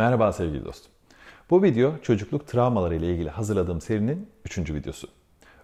Merhaba 0.00 0.32
sevgili 0.32 0.64
dostum. 0.64 0.92
Bu 1.50 1.62
video 1.62 1.98
çocukluk 2.02 2.46
travmaları 2.46 2.94
ile 2.94 3.14
ilgili 3.14 3.30
hazırladığım 3.30 3.80
serinin 3.80 4.28
3. 4.44 4.58
videosu. 4.58 5.08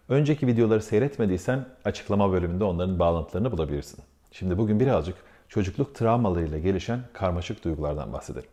Önceki 0.09 0.47
videoları 0.47 0.83
seyretmediysen 0.83 1.67
açıklama 1.85 2.33
bölümünde 2.33 2.65
onların 2.65 2.99
bağlantılarını 2.99 3.53
bulabilirsin. 3.53 4.05
Şimdi 4.33 4.59
bugün 4.59 4.81
birazcık 4.81 5.17
çocukluk 5.49 5.95
travmalarıyla 5.95 6.59
gelişen 6.59 7.01
karmaşık 7.13 7.65
duygulardan 7.65 8.13
bahsedelim. 8.13 8.49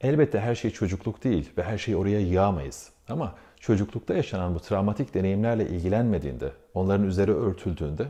Elbette 0.00 0.40
her 0.40 0.54
şey 0.54 0.70
çocukluk 0.70 1.24
değil 1.24 1.50
ve 1.58 1.62
her 1.62 1.78
şeyi 1.78 1.96
oraya 1.96 2.20
yığamayız. 2.20 2.90
Ama 3.08 3.34
çocuklukta 3.60 4.14
yaşanan 4.14 4.54
bu 4.54 4.60
travmatik 4.60 5.14
deneyimlerle 5.14 5.68
ilgilenmediğinde, 5.68 6.52
onların 6.74 7.06
üzeri 7.06 7.32
örtüldüğünde, 7.34 8.06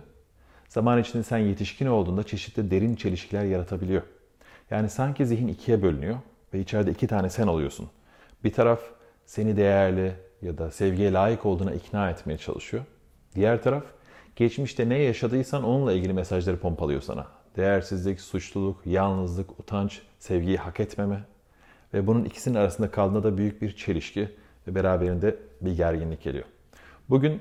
zaman 0.68 1.00
içinde 1.00 1.22
sen 1.22 1.38
yetişkin 1.38 1.86
olduğunda 1.86 2.22
çeşitli 2.22 2.70
derin 2.70 2.94
çelişkiler 2.94 3.44
yaratabiliyor. 3.44 4.02
Yani 4.70 4.90
sanki 4.90 5.26
zihin 5.26 5.48
ikiye 5.48 5.82
bölünüyor 5.82 6.16
ve 6.54 6.60
içeride 6.60 6.90
iki 6.90 7.06
tane 7.06 7.30
sen 7.30 7.46
oluyorsun. 7.46 7.88
Bir 8.44 8.52
taraf 8.52 8.80
seni 9.26 9.56
değerli 9.56 10.12
ya 10.42 10.58
da 10.58 10.70
sevgiye 10.70 11.12
layık 11.12 11.46
olduğuna 11.46 11.72
ikna 11.72 12.10
etmeye 12.10 12.38
çalışıyor. 12.38 12.84
Diğer 13.34 13.62
taraf 13.62 13.84
geçmişte 14.36 14.88
ne 14.88 14.98
yaşadıysan 14.98 15.64
onunla 15.64 15.92
ilgili 15.92 16.12
mesajları 16.12 16.56
pompalıyor 16.56 17.00
sana. 17.00 17.26
Değersizlik, 17.56 18.20
suçluluk, 18.20 18.86
yalnızlık, 18.86 19.60
utanç, 19.60 20.02
sevgiyi 20.18 20.56
hak 20.56 20.80
etmeme 20.80 21.24
ve 21.94 22.06
bunun 22.06 22.24
ikisinin 22.24 22.54
arasında 22.54 22.90
kaldığında 22.90 23.22
da 23.22 23.36
büyük 23.36 23.62
bir 23.62 23.76
çelişki 23.76 24.28
ve 24.66 24.74
beraberinde 24.74 25.36
bir 25.60 25.76
gerginlik 25.76 26.22
geliyor. 26.22 26.44
Bugün 27.08 27.40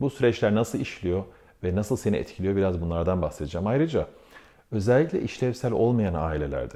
bu 0.00 0.10
süreçler 0.10 0.54
nasıl 0.54 0.80
işliyor 0.80 1.24
ve 1.64 1.76
nasıl 1.76 1.96
seni 1.96 2.16
etkiliyor 2.16 2.56
biraz 2.56 2.80
bunlardan 2.80 3.22
bahsedeceğim. 3.22 3.66
Ayrıca 3.66 4.06
özellikle 4.72 5.22
işlevsel 5.22 5.72
olmayan 5.72 6.14
ailelerde 6.14 6.74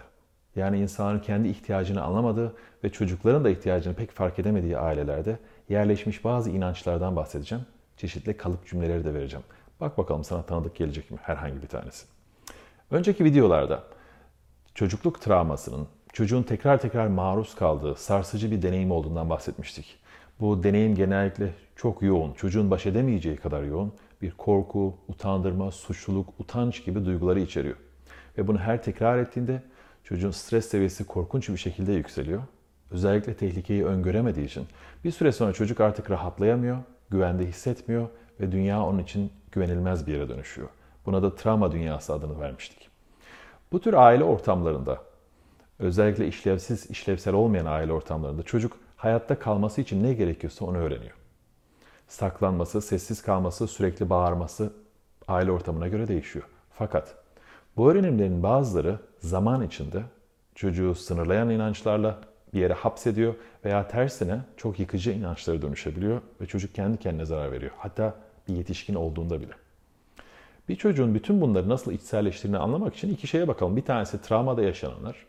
yani 0.57 0.81
insanın 0.81 1.19
kendi 1.19 1.49
ihtiyacını 1.49 2.03
anlamadığı 2.03 2.55
ve 2.85 2.91
çocukların 2.91 3.45
da 3.45 3.51
ihtiyacını 3.51 3.95
pek 3.95 4.11
fark 4.11 4.39
edemediği 4.39 4.79
ailelerde 4.79 5.39
yerleşmiş 5.69 6.25
bazı 6.25 6.51
inançlardan 6.51 7.17
bahsedeceğim. 7.17 7.67
Çeşitli 7.97 8.37
kalıp 8.37 8.67
cümleleri 8.67 9.05
de 9.05 9.15
vereceğim. 9.15 9.45
Bak 9.81 9.99
bakalım 9.99 10.25
sana 10.25 10.43
tanıdık 10.43 10.77
gelecek 10.77 11.11
mi 11.11 11.19
herhangi 11.23 11.63
bir 11.63 11.67
tanesi. 11.67 12.07
Önceki 12.91 13.25
videolarda 13.25 13.83
çocukluk 14.75 15.21
travmasının 15.21 15.89
çocuğun 16.13 16.43
tekrar 16.43 16.81
tekrar 16.81 17.07
maruz 17.07 17.55
kaldığı 17.55 17.97
sarsıcı 17.97 18.51
bir 18.51 18.63
deneyim 18.63 18.91
olduğundan 18.91 19.31
bahsetmiştik. 19.31 19.99
Bu 20.41 20.63
deneyim 20.63 20.95
genellikle 20.95 21.55
çok 21.77 22.03
yoğun, 22.03 22.33
çocuğun 22.33 22.71
baş 22.71 22.87
edemeyeceği 22.87 23.37
kadar 23.37 23.63
yoğun 23.63 23.93
bir 24.23 24.31
korku, 24.31 24.95
utandırma, 25.09 25.71
suçluluk, 25.71 26.29
utanç 26.39 26.85
gibi 26.85 27.05
duyguları 27.05 27.41
içeriyor. 27.41 27.77
Ve 28.39 28.49
bunu 28.49 28.59
her 28.59 28.83
tekrar 28.83 29.19
ettiğinde 29.19 29.63
çocuğun 30.05 30.31
stres 30.31 30.69
seviyesi 30.69 31.05
korkunç 31.05 31.49
bir 31.49 31.57
şekilde 31.57 31.93
yükseliyor. 31.93 32.43
Özellikle 32.91 33.35
tehlikeyi 33.35 33.85
öngöremediği 33.85 34.47
için 34.47 34.67
bir 35.05 35.11
süre 35.11 35.33
sonra 35.33 35.53
çocuk 35.53 35.81
artık 35.81 36.11
rahatlayamıyor, 36.11 36.79
güvende 37.11 37.47
hissetmiyor 37.47 38.09
ve 38.41 38.53
dünya 38.53 38.83
onun 38.83 38.99
için 38.99 39.33
güvenilmez 39.53 40.07
bir 40.07 40.13
yere 40.13 40.29
dönüşüyor. 40.29 40.69
Buna 41.07 41.23
da 41.23 41.35
travma 41.35 41.73
dünyası 41.73 42.13
adını 42.13 42.41
vermiştik. 42.41 42.91
Bu 43.73 43.81
tür 43.81 43.95
aile 43.95 44.25
ortamlarında 44.25 45.03
özellikle 45.79 46.27
işlevsiz, 46.27 46.91
işlevsel 46.91 47.35
olmayan 47.35 47.67
aile 47.67 47.93
ortamlarında 47.93 48.43
çocuk 48.43 48.77
hayatta 48.97 49.39
kalması 49.39 49.81
için 49.81 50.03
ne 50.03 50.15
gerekiyorsa 50.15 50.65
onu 50.65 50.79
öğreniyor. 50.79 51.15
Saklanması, 52.09 52.81
sessiz 52.83 53.23
kalması, 53.23 53.67
sürekli 53.67 54.11
bağırması 54.11 54.73
aile 55.29 55.51
ortamına 55.51 55.89
göre 55.89 56.09
değişiyor. 56.09 56.45
Fakat 56.73 57.15
bu 57.81 57.91
öğrenimlerin 57.91 58.43
bazıları 58.43 58.99
zaman 59.19 59.63
içinde 59.63 60.03
çocuğu 60.55 60.95
sınırlayan 60.95 61.51
inançlarla 61.51 62.19
bir 62.55 62.61
yere 62.61 62.73
hapsediyor 62.73 63.35
veya 63.65 63.89
tersine 63.89 64.41
çok 64.57 64.81
yıkıcı 64.81 65.11
inançlara 65.11 65.63
dönüşebiliyor 65.63 66.21
ve 66.41 66.47
çocuk 66.47 66.75
kendi 66.75 66.99
kendine 66.99 67.25
zarar 67.25 67.53
veriyor. 67.53 67.73
Hatta 67.79 68.15
bir 68.49 68.55
yetişkin 68.55 68.95
olduğunda 68.95 69.41
bile. 69.41 69.53
Bir 70.69 70.77
çocuğun 70.77 71.15
bütün 71.15 71.41
bunları 71.41 71.69
nasıl 71.69 71.93
içselleştirdiğini 71.93 72.59
anlamak 72.59 72.97
için 72.97 73.15
iki 73.15 73.27
şeye 73.27 73.49
bakalım. 73.49 73.77
Bir 73.77 73.85
tanesi 73.85 74.23
travmada 74.23 74.63
yaşananlar, 74.63 75.27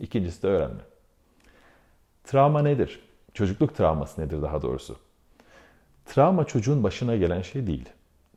ikincisi 0.00 0.42
de 0.42 0.46
öğrenme. 0.46 0.82
Travma 2.24 2.62
nedir? 2.62 3.00
Çocukluk 3.34 3.76
travması 3.76 4.20
nedir 4.20 4.42
daha 4.42 4.62
doğrusu? 4.62 4.96
Travma 6.06 6.44
çocuğun 6.44 6.82
başına 6.82 7.16
gelen 7.16 7.42
şey 7.42 7.66
değil. 7.66 7.88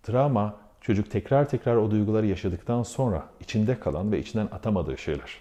Travma 0.03 0.62
çocuk 0.83 1.11
tekrar 1.11 1.49
tekrar 1.49 1.75
o 1.75 1.91
duyguları 1.91 2.25
yaşadıktan 2.25 2.83
sonra 2.83 3.25
içinde 3.39 3.79
kalan 3.79 4.11
ve 4.11 4.19
içinden 4.19 4.45
atamadığı 4.51 4.97
şeyler. 4.97 5.39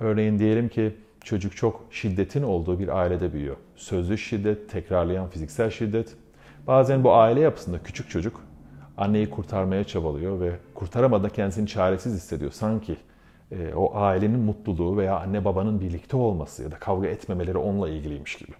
Örneğin 0.00 0.38
diyelim 0.38 0.68
ki 0.68 0.96
çocuk 1.24 1.56
çok 1.56 1.86
şiddetin 1.90 2.42
olduğu 2.42 2.78
bir 2.78 2.88
ailede 2.88 3.32
büyüyor. 3.32 3.56
Sözlü 3.76 4.18
şiddet, 4.18 4.70
tekrarlayan 4.70 5.28
fiziksel 5.28 5.70
şiddet. 5.70 6.16
Bazen 6.66 7.04
bu 7.04 7.14
aile 7.14 7.40
yapısında 7.40 7.82
küçük 7.82 8.10
çocuk 8.10 8.40
anneyi 8.96 9.30
kurtarmaya 9.30 9.84
çabalıyor 9.84 10.40
ve 10.40 10.52
kurtaramadan 10.74 11.30
kendisini 11.30 11.66
çaresiz 11.66 12.14
hissediyor. 12.14 12.52
Sanki 12.52 12.96
e, 13.52 13.74
o 13.74 13.96
ailenin 13.96 14.40
mutluluğu 14.40 14.96
veya 14.96 15.18
anne 15.20 15.44
babanın 15.44 15.80
birlikte 15.80 16.16
olması 16.16 16.62
ya 16.62 16.70
da 16.70 16.78
kavga 16.78 17.08
etmemeleri 17.08 17.58
onunla 17.58 17.88
ilgiliymiş 17.88 18.34
gibi. 18.34 18.52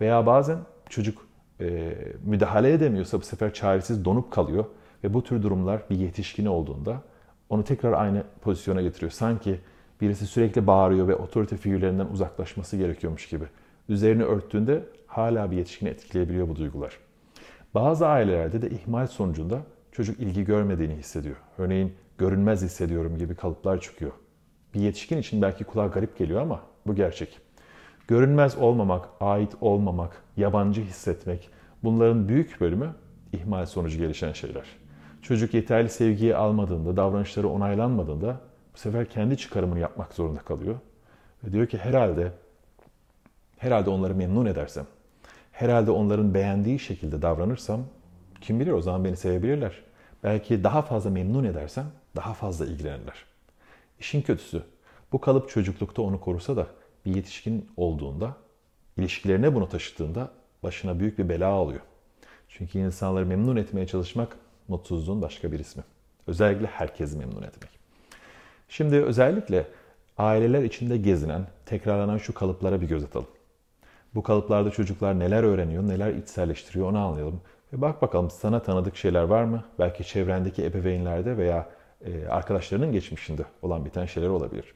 Veya 0.00 0.26
bazen 0.26 0.58
çocuk 0.88 1.26
e, 1.60 1.94
müdahale 2.24 2.72
edemiyorsa 2.72 3.20
bu 3.20 3.24
sefer 3.24 3.54
çaresiz 3.54 4.04
donup 4.04 4.30
kalıyor 4.30 4.64
ve 5.04 5.14
bu 5.14 5.22
tür 5.22 5.42
durumlar 5.42 5.82
bir 5.90 5.96
yetişkini 5.96 6.48
olduğunda 6.48 7.02
onu 7.48 7.64
tekrar 7.64 7.92
aynı 7.92 8.24
pozisyona 8.40 8.82
getiriyor. 8.82 9.12
Sanki 9.12 9.60
birisi 10.00 10.26
sürekli 10.26 10.66
bağırıyor 10.66 11.08
ve 11.08 11.14
otorite 11.14 11.56
figürlerinden 11.56 12.06
uzaklaşması 12.06 12.76
gerekiyormuş 12.76 13.28
gibi. 13.28 13.44
Üzerini 13.88 14.24
örttüğünde 14.24 14.84
hala 15.06 15.50
bir 15.50 15.56
yetişkini 15.56 15.88
etkileyebiliyor 15.88 16.48
bu 16.48 16.56
duygular. 16.56 16.98
Bazı 17.74 18.06
ailelerde 18.06 18.62
de 18.62 18.70
ihmal 18.70 19.06
sonucunda 19.06 19.60
çocuk 19.92 20.20
ilgi 20.20 20.44
görmediğini 20.44 20.94
hissediyor. 20.94 21.36
Örneğin 21.58 21.94
görünmez 22.18 22.62
hissediyorum 22.62 23.18
gibi 23.18 23.34
kalıplar 23.34 23.80
çıkıyor. 23.80 24.12
Bir 24.74 24.80
yetişkin 24.80 25.18
için 25.18 25.42
belki 25.42 25.64
kulağa 25.64 25.86
garip 25.86 26.18
geliyor 26.18 26.40
ama 26.40 26.60
bu 26.86 26.94
gerçek. 26.94 27.38
Görünmez 28.08 28.56
olmamak, 28.58 29.08
ait 29.20 29.52
olmamak, 29.60 30.22
yabancı 30.36 30.82
hissetmek 30.82 31.50
bunların 31.82 32.28
büyük 32.28 32.60
bölümü 32.60 32.94
ihmal 33.32 33.66
sonucu 33.66 33.98
gelişen 33.98 34.32
şeyler. 34.32 34.83
Çocuk 35.24 35.54
yeterli 35.54 35.88
sevgiyi 35.88 36.36
almadığında, 36.36 36.96
davranışları 36.96 37.48
onaylanmadığında 37.48 38.40
bu 38.74 38.78
sefer 38.78 39.10
kendi 39.10 39.36
çıkarımını 39.36 39.78
yapmak 39.78 40.14
zorunda 40.14 40.40
kalıyor. 40.40 40.74
Ve 41.44 41.52
diyor 41.52 41.66
ki 41.66 41.78
herhalde 41.78 42.32
herhalde 43.58 43.90
onları 43.90 44.14
memnun 44.14 44.46
edersem, 44.46 44.86
herhalde 45.52 45.90
onların 45.90 46.34
beğendiği 46.34 46.78
şekilde 46.78 47.22
davranırsam 47.22 47.80
kim 48.40 48.60
bilir 48.60 48.72
o 48.72 48.80
zaman 48.80 49.04
beni 49.04 49.16
sevebilirler. 49.16 49.82
Belki 50.22 50.64
daha 50.64 50.82
fazla 50.82 51.10
memnun 51.10 51.44
edersem 51.44 51.86
daha 52.16 52.34
fazla 52.34 52.66
ilgilenirler. 52.66 53.24
İşin 54.00 54.22
kötüsü 54.22 54.62
bu 55.12 55.20
kalıp 55.20 55.50
çocuklukta 55.50 56.02
onu 56.02 56.20
korusa 56.20 56.56
da 56.56 56.66
bir 57.06 57.14
yetişkin 57.14 57.70
olduğunda, 57.76 58.36
ilişkilerine 58.96 59.54
bunu 59.54 59.68
taşıdığında 59.68 60.30
başına 60.62 61.00
büyük 61.00 61.18
bir 61.18 61.28
bela 61.28 61.48
alıyor. 61.48 61.80
Çünkü 62.48 62.78
insanları 62.78 63.26
memnun 63.26 63.56
etmeye 63.56 63.86
çalışmak 63.86 64.36
mutsuzluğun 64.68 65.22
başka 65.22 65.52
bir 65.52 65.58
ismi. 65.58 65.82
Özellikle 66.26 66.66
herkesi 66.66 67.16
memnun 67.16 67.42
etmek. 67.42 67.70
Şimdi 68.68 68.96
özellikle 68.96 69.66
aileler 70.18 70.62
içinde 70.62 70.96
gezinen, 70.96 71.46
tekrarlanan 71.66 72.18
şu 72.18 72.34
kalıplara 72.34 72.80
bir 72.80 72.88
göz 72.88 73.04
atalım. 73.04 73.28
Bu 74.14 74.22
kalıplarda 74.22 74.70
çocuklar 74.70 75.18
neler 75.18 75.42
öğreniyor, 75.42 75.88
neler 75.88 76.12
içselleştiriyor 76.12 76.90
onu 76.90 76.98
anlayalım. 76.98 77.40
Ve 77.72 77.80
bak 77.80 78.02
bakalım 78.02 78.30
sana 78.30 78.62
tanıdık 78.62 78.96
şeyler 78.96 79.22
var 79.22 79.44
mı? 79.44 79.64
Belki 79.78 80.04
çevrendeki 80.04 80.64
ebeveynlerde 80.64 81.36
veya 81.36 81.70
e, 82.04 82.26
arkadaşlarının 82.26 82.92
geçmişinde 82.92 83.42
olan 83.62 83.84
biten 83.84 84.06
şeyler 84.06 84.28
olabilir. 84.28 84.74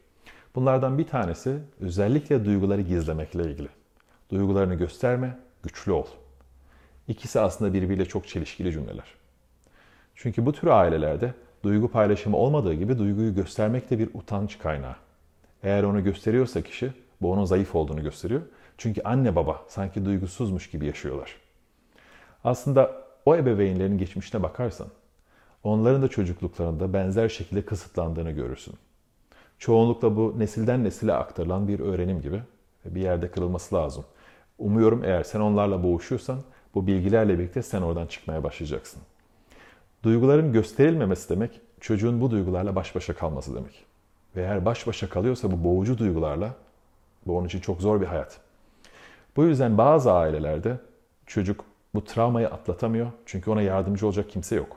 Bunlardan 0.55 0.99
bir 0.99 1.07
tanesi 1.07 1.59
özellikle 1.81 2.45
duyguları 2.45 2.81
gizlemekle 2.81 3.43
ilgili. 3.43 3.69
Duygularını 4.31 4.75
gösterme, 4.75 5.39
güçlü 5.63 5.93
ol. 5.93 6.07
İkisi 7.09 7.41
aslında 7.41 7.73
birbiriyle 7.73 8.05
çok 8.05 8.29
çelişkili 8.29 8.73
cümleler. 8.73 9.18
Çünkü 10.19 10.47
bu 10.47 10.53
tür 10.53 10.69
ailelerde 10.69 11.35
duygu 11.63 11.89
paylaşımı 11.89 12.37
olmadığı 12.37 12.75
gibi 12.75 12.99
duyguyu 12.99 13.35
göstermek 13.35 13.91
de 13.91 13.99
bir 13.99 14.09
utanç 14.15 14.59
kaynağı. 14.59 14.97
Eğer 15.63 15.83
onu 15.83 16.05
gösteriyorsa 16.05 16.63
kişi 16.63 16.93
bu 17.23 17.33
onun 17.33 17.45
zayıf 17.45 17.75
olduğunu 17.75 18.03
gösteriyor. 18.03 18.43
Çünkü 18.79 19.03
anne 19.03 19.37
baba 19.37 19.63
sanki 19.69 20.05
duygusuzmuş 20.05 20.71
gibi 20.71 20.87
yaşıyorlar. 20.87 21.37
Aslında 22.45 23.05
o 23.27 23.37
ebeveynlerin 23.37 23.99
geçmişine 23.99 24.43
bakarsan 24.43 24.87
onların 25.63 26.03
da 26.03 26.09
çocukluklarında 26.09 26.93
benzer 26.93 27.29
şekilde 27.29 27.63
kısıtlandığını 27.63 28.31
görürsün. 28.31 28.75
Çoğunlukla 29.59 30.17
bu 30.17 30.35
nesilden 30.39 30.85
nesile 30.85 31.13
aktarılan 31.13 31.69
bir 31.69 31.81
öğrenim 31.81 32.21
gibi 32.21 32.43
bir 32.85 33.01
yerde 33.01 33.31
kırılması 33.31 33.75
lazım. 33.75 34.05
Umuyorum 34.59 35.05
eğer 35.05 35.23
sen 35.23 35.41
onlarla 35.41 35.83
boğuşuyorsan 35.83 36.39
bu 36.75 36.87
bilgilerle 36.87 37.39
birlikte 37.39 37.63
sen 37.63 37.83
oradan 37.83 38.07
çıkmaya 38.07 38.45
başlayacaksın. 38.45 39.03
Duyguların 40.03 40.53
gösterilmemesi 40.53 41.29
demek 41.29 41.61
çocuğun 41.81 42.21
bu 42.21 42.31
duygularla 42.31 42.77
baş 42.77 42.95
başa 42.95 43.15
kalması 43.15 43.55
demek. 43.55 43.85
Ve 44.37 44.43
eğer 44.43 44.65
baş 44.65 44.87
başa 44.87 45.09
kalıyorsa 45.09 45.51
bu 45.51 45.65
boğucu 45.65 45.99
duygularla 45.99 46.55
bu 47.27 47.39
onun 47.39 47.47
için 47.47 47.61
çok 47.61 47.81
zor 47.81 48.01
bir 48.01 48.07
hayat. 48.07 48.41
Bu 49.37 49.45
yüzden 49.45 49.79
bazı 49.79 50.13
ailelerde 50.13 50.77
çocuk 51.27 51.65
bu 51.95 52.05
travmayı 52.05 52.49
atlatamıyor 52.49 53.13
çünkü 53.27 53.51
ona 53.51 53.63
yardımcı 53.63 54.07
olacak 54.07 54.31
kimse 54.31 54.57
yok. 54.57 54.77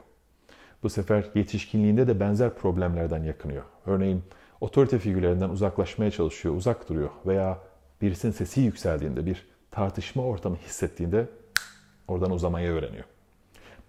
Bu 0.84 0.90
sefer 0.90 1.26
yetişkinliğinde 1.36 2.08
de 2.08 2.20
benzer 2.20 2.54
problemlerden 2.56 3.24
yakınıyor. 3.24 3.64
Örneğin 3.86 4.24
otorite 4.62 5.00
figürlerinden 5.00 5.50
uzaklaşmaya 5.50 6.12
çalışıyor, 6.12 6.56
uzak 6.56 6.90
duruyor 6.90 7.10
veya 7.26 7.58
birisinin 8.02 8.32
sesi 8.32 8.62
yükseldiğinde, 8.62 9.26
bir 9.26 9.48
tartışma 9.72 10.24
ortamı 10.24 10.56
hissettiğinde 10.56 11.28
oradan 12.08 12.32
uzamayı 12.32 12.72
öğreniyor. 12.72 13.06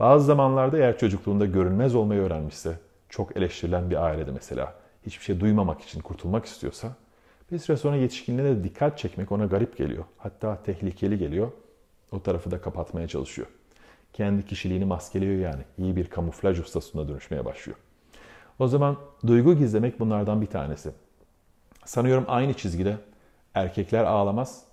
Bazı 0.03 0.25
zamanlarda 0.25 0.79
eğer 0.79 0.99
çocukluğunda 0.99 1.47
görünmez 1.47 1.95
olmayı 1.95 2.21
öğrenmişse, 2.21 2.79
çok 3.09 3.37
eleştirilen 3.37 3.91
bir 3.91 4.05
ailede 4.05 4.31
mesela, 4.31 4.75
hiçbir 5.07 5.25
şey 5.25 5.41
duymamak 5.41 5.81
için 5.81 6.01
kurtulmak 6.01 6.45
istiyorsa, 6.45 6.89
bir 7.53 7.59
süre 7.59 7.77
sonra 7.77 7.97
yetişkinliğine 7.97 8.57
de 8.57 8.65
dikkat 8.65 8.99
çekmek 8.99 9.33
ona 9.33 9.47
garip 9.47 9.77
geliyor. 9.77 10.05
Hatta 10.19 10.63
tehlikeli 10.63 11.19
geliyor. 11.19 11.53
O 12.13 12.23
tarafı 12.23 12.51
da 12.51 12.61
kapatmaya 12.61 13.09
çalışıyor. 13.09 13.49
Kendi 14.13 14.47
kişiliğini 14.47 14.85
maskeliyor 14.85 15.41
yani. 15.41 15.63
İyi 15.79 15.97
bir 15.97 16.07
kamuflaj 16.07 16.61
ustasına 16.61 17.09
dönüşmeye 17.09 17.45
başlıyor. 17.45 17.79
O 18.59 18.69
zaman 18.69 18.97
duygu 19.27 19.55
gizlemek 19.55 20.01
bunlardan 20.01 20.41
bir 20.41 20.47
tanesi. 20.47 20.91
Sanıyorum 21.85 22.25
aynı 22.29 22.55
çizgide 22.55 22.97
erkekler 23.55 24.05
ağlamaz 24.05 24.65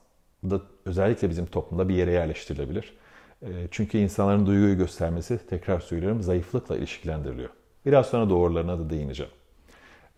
da 0.44 0.62
özellikle 0.86 1.30
bizim 1.30 1.46
toplumda 1.46 1.90
bir 1.90 1.96
yere 1.96 2.12
yerleştirilebilir. 2.12 2.94
E, 3.42 3.48
Çünkü 3.72 3.98
insanların 3.98 4.46
duyguyu 4.46 4.78
göstermesi, 4.78 5.40
tekrar 5.50 5.80
söylüyorum, 5.80 6.22
zayıflıkla 6.22 6.78
ilişkilendiriliyor. 6.78 7.50
Biraz 7.86 8.06
sonra 8.06 8.30
doğrularına 8.30 8.80
da 8.80 8.90
değineceğim. 8.90 9.32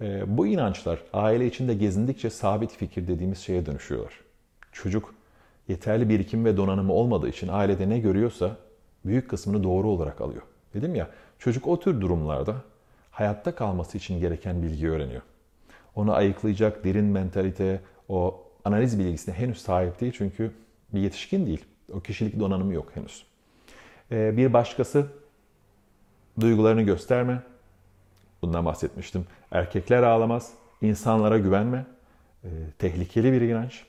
E, 0.02 0.38
Bu 0.38 0.48
inançlar 0.48 1.00
aile 1.14 1.48
içinde 1.48 1.74
gezindikçe 1.74 2.30
sabit 2.30 2.72
fikir 2.72 3.08
dediğimiz 3.08 3.38
şeye 3.38 3.66
dönüşüyorlar. 3.66 4.14
Çocuk 4.72 5.14
yeterli 5.68 6.10
birikim 6.10 6.46
ve 6.46 6.58
donanımı 6.58 6.94
olmadığı 6.94 7.30
için 7.30 7.48
ailede 7.48 7.90
ne 7.90 8.00
görüyorsa 8.00 8.56
büyük 9.06 9.30
kısmını 9.30 9.64
doğru 9.64 9.88
olarak 9.90 10.22
alıyor. 10.22 10.42
Dedim 10.74 10.96
ya 10.96 11.10
çocuk 11.40 11.68
o 11.68 11.80
tür 11.80 12.02
durumlarda 12.02 12.56
hayatta 13.12 13.56
kalması 13.56 13.98
için 13.98 14.20
gereken 14.20 14.62
bilgiyi 14.62 14.92
öğreniyor. 14.92 15.22
Onu 15.96 16.14
ayıklayacak 16.14 16.84
derin 16.84 17.06
mentalite, 17.06 17.82
o 18.10 18.44
analiz 18.66 19.00
bilgisine 19.00 19.36
henüz 19.36 19.62
sahip 19.62 20.02
değil 20.02 20.14
çünkü 20.18 20.52
bir 20.94 21.00
yetişkin 21.00 21.46
değil. 21.46 21.66
O 21.94 22.00
kişilik 22.00 22.40
donanımı 22.40 22.74
yok 22.74 22.92
henüz. 22.94 23.26
Ee, 24.12 24.38
Bir 24.38 24.54
başkası 24.54 25.08
duygularını 26.40 26.82
gösterme. 26.82 27.42
Bundan 28.42 28.66
bahsetmiştim. 28.66 29.26
Erkekler 29.52 30.04
ağlamaz, 30.04 30.52
insanlara 30.82 31.38
güvenme. 31.38 31.86
Ee, 32.44 32.48
Tehlikeli 32.80 33.34
bir 33.34 33.42
inanç. 33.42 33.84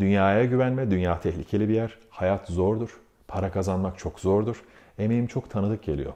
Dünyaya 0.00 0.44
güvenme, 0.44 0.90
dünya 0.90 1.20
tehlikeli 1.20 1.68
bir 1.68 1.74
yer. 1.74 1.98
Hayat 2.10 2.48
zordur, 2.48 3.00
para 3.28 3.50
kazanmak 3.50 3.98
çok 3.98 4.20
zordur. 4.20 4.64
Emeğim 4.98 5.26
çok 5.26 5.50
tanıdık 5.50 5.82
geliyor. 5.82 6.12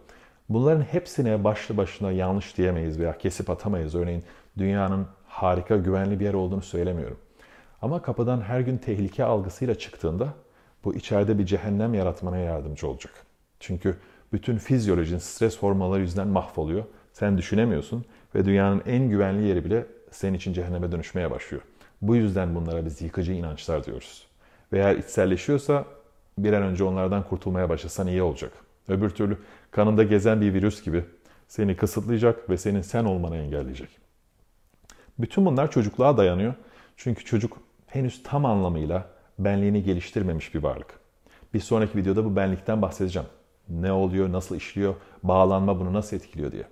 Bunların 0.49 0.83
hepsine 0.83 1.45
başlı 1.45 1.77
başına 1.77 2.13
yanlış 2.13 2.57
diyemeyiz 2.57 2.99
veya 3.01 3.19
kesip 3.19 3.51
atamayız. 3.51 3.95
Örneğin 3.95 4.25
dünyanın 4.59 5.07
harika, 5.29 5.77
güvenli 5.77 6.21
bir 6.21 6.25
yer 6.25 6.35
olduğunu 6.35 6.63
söylemiyorum. 6.63 7.19
Ama 7.83 8.03
kapıdan 8.03 8.41
her 8.41 8.61
gün 8.61 8.79
tehlike 8.79 9.25
algısıyla 9.25 9.75
çıktığında 9.75 10.29
bu 10.87 10.95
içeride 10.95 11.39
bir 11.39 11.47
cehennem 11.47 11.95
yaratmana 11.95 12.37
yardımcı 12.37 12.89
olacak. 12.89 13.13
Çünkü 13.61 13.97
bütün 14.33 14.59
fizyolojin 14.59 15.19
stres 15.19 15.59
hormonları 15.59 16.01
yüzünden 16.01 16.29
mahvoluyor. 16.29 16.85
Sen 17.13 17.39
düşünemiyorsun 17.39 18.05
ve 18.35 18.45
dünyanın 18.45 18.83
en 18.87 19.09
güvenli 19.09 19.47
yeri 19.47 19.65
bile 19.65 19.87
senin 20.11 20.35
için 20.35 20.53
cehenneme 20.53 20.93
dönüşmeye 20.93 21.31
başlıyor. 21.31 21.63
Bu 22.03 22.17
yüzden 22.17 22.55
bunlara 22.55 22.85
biz 22.85 23.03
yıkıcı 23.03 23.33
inançlar 23.33 23.85
diyoruz. 23.85 24.27
Ve 24.73 24.79
eğer 24.79 24.97
içselleşiyorsa 24.97 25.85
bir 26.39 26.53
an 26.53 26.63
önce 26.63 26.85
onlardan 26.85 27.25
kurtulmaya 27.25 27.69
başlasan 27.69 28.07
iyi 28.07 28.23
olacak. 28.23 28.53
Öbür 28.89 29.11
türlü 29.11 29.39
kanında 29.71 30.03
gezen 30.03 30.41
bir 30.41 30.55
virüs 30.55 30.83
gibi 30.83 31.05
seni 31.49 31.77
kısıtlayacak 31.77 32.51
ve 32.51 32.57
senin 32.57 32.83
sen 32.83 33.05
olmanı 33.05 33.37
engelleyecek. 33.37 33.89
Bütün 35.19 35.47
bunlar 35.47 35.71
çocukluğa 35.71 36.17
dayanıyor. 36.17 36.55
Çünkü 36.97 37.25
çocuk 37.25 37.59
henüz 37.87 38.23
tam 38.23 38.45
anlamıyla 38.45 39.16
benliğini 39.39 39.83
geliştirmemiş 39.83 40.55
bir 40.55 40.63
varlık. 40.63 41.01
Bir 41.55 41.61
sonraki 41.61 41.99
videoda 41.99 42.25
bu 42.25 42.37
benlikten 42.37 42.83
bahsedeceğim. 42.83 43.29
Ne 43.69 43.93
oluyor, 43.93 44.33
nasıl 44.33 44.57
işliyor, 44.57 44.95
bağlanma 45.23 45.81
bunu 45.81 45.93
nasıl 45.93 46.17
etkiliyor 46.17 46.53
diye. 46.53 46.65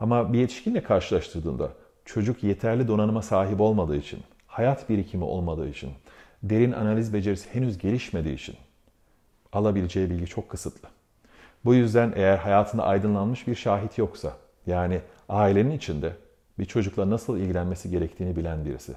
Ama 0.00 0.32
bir 0.32 0.38
yetişkinle 0.38 0.82
karşılaştırdığında 0.82 1.72
çocuk 2.04 2.42
yeterli 2.42 2.88
donanıma 2.88 3.22
sahip 3.22 3.60
olmadığı 3.60 3.96
için, 3.96 4.20
hayat 4.46 4.88
birikimi 4.88 5.24
olmadığı 5.24 5.68
için, 5.68 5.90
derin 6.42 6.72
analiz 6.72 7.14
becerisi 7.14 7.54
henüz 7.54 7.78
gelişmediği 7.78 8.34
için 8.34 8.56
alabileceği 9.52 10.10
bilgi 10.10 10.26
çok 10.26 10.48
kısıtlı. 10.48 10.88
Bu 11.64 11.74
yüzden 11.74 12.12
eğer 12.16 12.36
hayatında 12.36 12.84
aydınlanmış 12.84 13.46
bir 13.46 13.54
şahit 13.54 13.98
yoksa, 13.98 14.32
yani 14.66 15.00
ailenin 15.28 15.70
içinde 15.70 16.12
bir 16.58 16.64
çocukla 16.64 17.10
nasıl 17.10 17.38
ilgilenmesi 17.38 17.90
gerektiğini 17.90 18.36
bilen 18.36 18.64
birisi, 18.64 18.92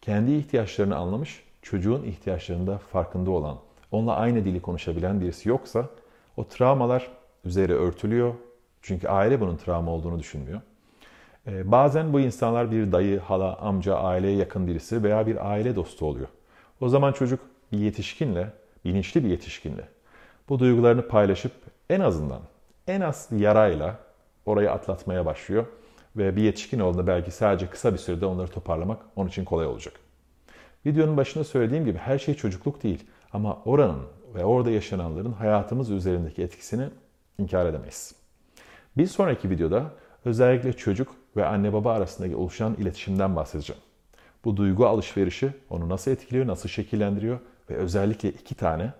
kendi 0.00 0.32
ihtiyaçlarını 0.32 0.96
anlamış, 0.96 1.44
çocuğun 1.62 2.02
ihtiyaçlarında 2.02 2.78
farkında 2.78 3.30
olan, 3.30 3.58
onunla 3.90 4.16
aynı 4.16 4.44
dili 4.44 4.62
konuşabilen 4.62 5.20
birisi 5.20 5.48
yoksa 5.48 5.88
o 6.36 6.48
travmalar 6.48 7.08
üzeri 7.44 7.74
örtülüyor. 7.74 8.34
Çünkü 8.82 9.08
aile 9.08 9.40
bunun 9.40 9.56
travma 9.56 9.90
olduğunu 9.90 10.18
düşünmüyor. 10.18 10.60
Ee, 11.46 11.70
bazen 11.70 12.12
bu 12.12 12.20
insanlar 12.20 12.70
bir 12.70 12.92
dayı, 12.92 13.20
hala, 13.20 13.56
amca, 13.56 13.94
aileye 13.94 14.36
yakın 14.36 14.66
birisi 14.66 15.02
veya 15.02 15.26
bir 15.26 15.50
aile 15.50 15.76
dostu 15.76 16.06
oluyor. 16.06 16.28
O 16.80 16.88
zaman 16.88 17.12
çocuk 17.12 17.40
bir 17.72 17.78
yetişkinle, 17.78 18.50
bilinçli 18.84 19.24
bir 19.24 19.28
yetişkinle 19.28 19.88
bu 20.48 20.58
duygularını 20.58 21.08
paylaşıp 21.08 21.52
en 21.90 22.00
azından 22.00 22.40
en 22.86 23.00
az 23.00 23.28
yarayla 23.30 23.98
orayı 24.46 24.70
atlatmaya 24.72 25.26
başlıyor. 25.26 25.66
Ve 26.16 26.36
bir 26.36 26.42
yetişkin 26.42 26.80
olduğunda 26.80 27.06
belki 27.06 27.30
sadece 27.30 27.66
kısa 27.70 27.92
bir 27.92 27.98
sürede 27.98 28.26
onları 28.26 28.48
toparlamak 28.48 29.02
onun 29.16 29.28
için 29.28 29.44
kolay 29.44 29.66
olacak. 29.66 29.94
Videonun 30.86 31.16
başında 31.16 31.44
söylediğim 31.44 31.84
gibi 31.84 31.98
her 31.98 32.18
şey 32.18 32.34
çocukluk 32.34 32.82
değil 32.82 33.04
ama 33.32 33.58
oranın 33.64 34.02
ve 34.34 34.44
orada 34.44 34.70
yaşananların 34.70 35.32
hayatımız 35.32 35.90
üzerindeki 35.90 36.42
etkisini 36.42 36.88
inkar 37.38 37.66
edemeyiz. 37.66 38.14
Bir 38.96 39.06
sonraki 39.06 39.50
videoda 39.50 39.90
özellikle 40.24 40.72
çocuk 40.72 41.14
ve 41.36 41.46
anne 41.46 41.72
baba 41.72 41.92
arasındaki 41.92 42.36
oluşan 42.36 42.74
iletişimden 42.74 43.36
bahsedeceğim. 43.36 43.82
Bu 44.44 44.56
duygu 44.56 44.86
alışverişi 44.86 45.52
onu 45.70 45.88
nasıl 45.88 46.10
etkiliyor, 46.10 46.46
nasıl 46.46 46.68
şekillendiriyor 46.68 47.38
ve 47.70 47.74
özellikle 47.74 48.28
iki 48.30 48.54
tane 48.54 48.92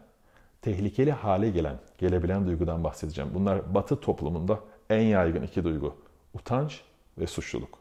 tehlikeli 0.63 1.13
hale 1.13 1.51
gelen, 1.51 1.77
gelebilen 1.99 2.47
duygudan 2.47 2.85
bahsedeceğim. 2.85 3.31
Bunlar 3.35 3.75
Batı 3.75 4.01
toplumunda 4.01 4.61
en 4.91 5.03
yaygın 5.03 5.43
iki 5.43 5.65
duygu. 5.65 5.95
Utanç 6.35 6.81
ve 7.19 7.27
suçluluk. 7.27 7.79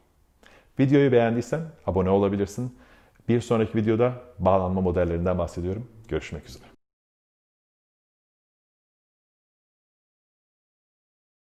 Videoyu 0.78 1.12
beğendiysen 1.12 1.60
abone 1.86 2.10
olabilirsin. 2.10 2.76
Bir 3.28 3.40
sonraki 3.40 3.78
videoda 3.78 4.12
bağlanma 4.38 4.80
modellerinden 4.80 5.38
bahsediyorum. 5.38 5.88
Görüşmek 6.08 6.48
üzere. 6.48 6.71